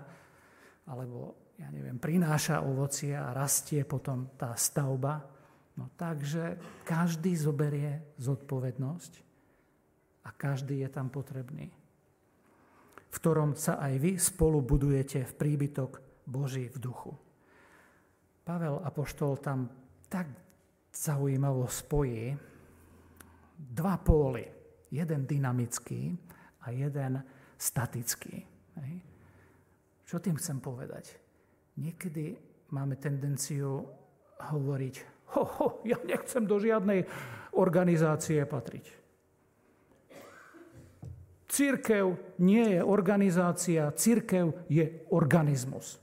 [0.93, 5.25] alebo ja neviem, prináša ovocie a rastie potom tá stavba.
[5.77, 9.13] No takže každý zoberie zodpovednosť
[10.25, 11.86] a každý je tam potrebný
[13.07, 17.11] v ktorom sa aj vy spolu budujete v príbytok Boží v duchu.
[18.43, 19.67] Pavel Apoštol tam
[20.07, 20.27] tak
[20.91, 22.35] zaujímavo spojí
[23.57, 24.47] dva póly.
[24.87, 26.15] Jeden dynamický
[26.63, 27.19] a jeden
[27.59, 28.39] statický.
[30.07, 31.19] Čo tým chcem povedať?
[31.75, 32.39] Niekedy
[32.71, 33.83] máme tendenciu
[34.39, 34.95] hovoriť,
[35.35, 37.03] ho, ho, ja nechcem do žiadnej
[37.59, 39.06] organizácie patriť.
[41.47, 45.95] Církev nie je organizácia, církev je organizmus.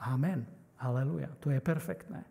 [0.00, 0.48] Amen.
[0.80, 1.28] Haleluja.
[1.44, 2.24] To je perfektné.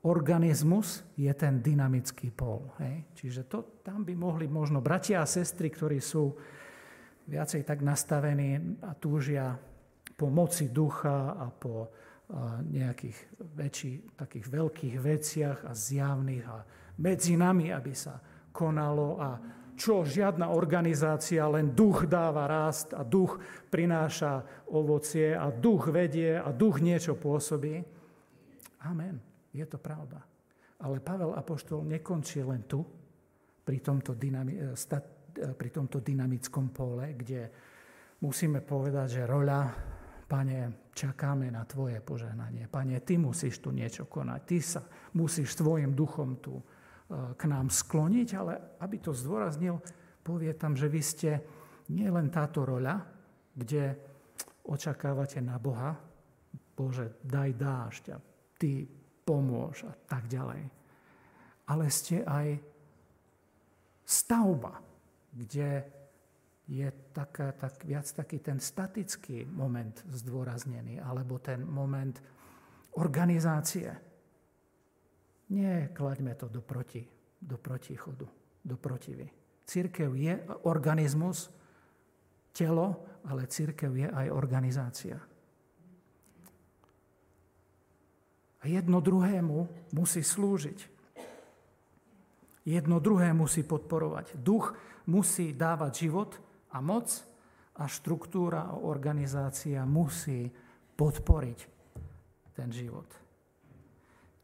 [0.00, 2.64] Organizmus je ten dynamický pol.
[2.80, 3.04] Hej?
[3.12, 6.32] Čiže to, tam by mohli možno bratia a sestry, ktorí sú
[7.28, 9.60] viacej tak nastavení a túžia
[10.16, 11.92] po moci ducha a po
[12.70, 13.18] nejakých
[13.58, 16.62] väčších, takých veľkých veciach a zjavných a
[17.00, 18.20] medzi nami, aby sa
[18.54, 19.30] konalo a
[19.80, 23.40] čo žiadna organizácia, len duch dáva rast a duch
[23.72, 27.80] prináša ovocie a duch vedie a duch niečo pôsobí.
[28.84, 29.16] Amen.
[29.56, 30.20] Je to pravda.
[30.84, 32.84] Ale Pavel Apoštol nekončí len tu,
[33.64, 37.48] pri tomto, dynami- eh, stat- eh, pri tomto dynamickom pole, kde
[38.20, 39.62] musíme povedať, že roľa,
[40.28, 42.68] pane, čakáme na tvoje požehnanie.
[42.68, 44.40] Pane, ty musíš tu niečo konať.
[44.44, 44.82] Ty sa
[45.16, 46.60] musíš svojim duchom tu
[47.10, 49.82] k nám skloniť, ale aby to zdôraznil,
[50.22, 51.30] povie tam, že vy ste
[51.90, 53.02] nie len táto roľa,
[53.50, 53.98] kde
[54.70, 55.98] očakávate na Boha,
[56.78, 58.18] Bože, daj dážď a
[58.56, 58.86] ty
[59.26, 60.62] pomôž a tak ďalej.
[61.68, 62.56] Ale ste aj
[64.06, 64.80] stavba,
[65.34, 65.84] kde
[66.70, 72.14] je taká, tak, viac taký ten statický moment zdôraznený, alebo ten moment
[72.96, 74.09] organizácie
[75.50, 77.02] nie, klaďme to do, proti,
[77.42, 78.26] do protichodu,
[78.64, 79.26] do protivy.
[79.66, 80.34] Církev je
[80.66, 81.50] organizmus,
[82.54, 85.18] telo, ale církev je aj organizácia.
[88.60, 90.78] A jedno druhému musí slúžiť.
[92.68, 94.36] Jedno druhé musí podporovať.
[94.36, 94.76] Duch
[95.08, 96.30] musí dávať život
[96.70, 97.08] a moc
[97.80, 100.52] a štruktúra a organizácia musí
[100.94, 101.58] podporiť
[102.52, 103.08] ten život.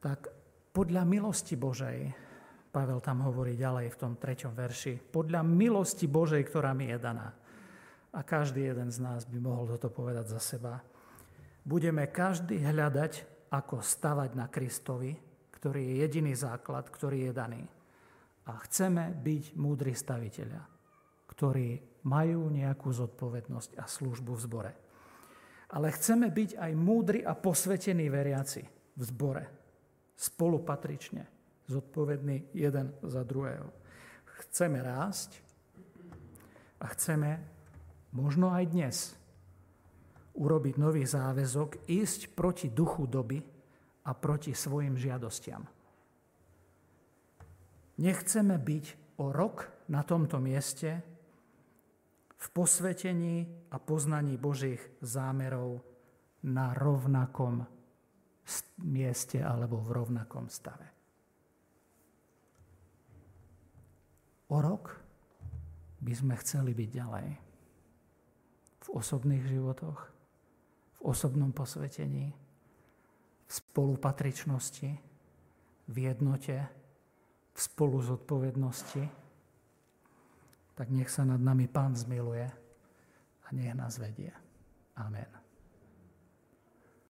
[0.00, 0.35] Tak
[0.76, 2.12] podľa milosti Božej,
[2.68, 7.32] Pavel tam hovorí ďalej v tom treťom verši, podľa milosti Božej, ktorá mi je daná,
[8.12, 10.84] a každý jeden z nás by mohol toto povedať za seba,
[11.64, 15.16] budeme každý hľadať, ako stavať na Kristovi,
[15.48, 17.62] ktorý je jediný základ, ktorý je daný.
[18.44, 20.60] A chceme byť múdri staviteľia,
[21.32, 24.72] ktorí majú nejakú zodpovednosť a službu v zbore.
[25.72, 28.62] Ale chceme byť aj múdri a posvetení veriaci
[28.92, 29.65] v zbore.
[30.16, 31.28] Spolupatrične,
[31.68, 33.68] zodpovední jeden za druhého.
[34.24, 35.40] Chceme rásť
[36.80, 37.40] a chceme
[38.16, 38.96] možno aj dnes
[40.36, 43.40] urobiť nový záväzok, ísť proti duchu doby
[44.04, 45.64] a proti svojim žiadostiam.
[47.96, 48.84] Nechceme byť
[49.20, 51.00] o rok na tomto mieste
[52.36, 55.80] v posvetení a poznaní Božích zámerov
[56.44, 57.64] na rovnakom
[58.86, 60.86] mieste alebo v rovnakom stave.
[64.46, 64.94] O rok
[65.98, 67.28] by sme chceli byť ďalej
[68.86, 69.98] v osobných životoch,
[70.96, 72.30] v osobnom posvetení,
[73.46, 74.90] v spolupatričnosti,
[75.86, 76.56] v jednote,
[77.50, 79.04] v spolu zodpovednosti,
[80.76, 82.46] tak nech sa nad nami Pán zmiluje
[83.42, 84.30] a nech nás vedie.
[84.94, 85.45] Amen.